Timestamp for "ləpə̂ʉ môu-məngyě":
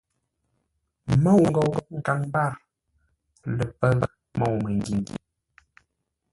3.55-4.97